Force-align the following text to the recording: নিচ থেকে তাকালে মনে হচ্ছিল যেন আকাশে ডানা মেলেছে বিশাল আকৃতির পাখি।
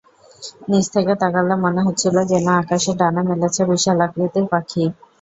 নিচ 0.69 0.85
থেকে 0.95 1.13
তাকালে 1.21 1.55
মনে 1.63 1.81
হচ্ছিল 1.87 2.15
যেন 2.31 2.47
আকাশে 2.61 2.91
ডানা 2.99 3.21
মেলেছে 3.29 3.61
বিশাল 3.69 3.97
আকৃতির 4.05 4.45
পাখি। 4.51 4.83